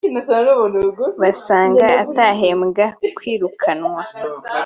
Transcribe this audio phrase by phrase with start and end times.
[1.21, 2.85] basanga atahembwa
[3.17, 4.01] kwirukanwa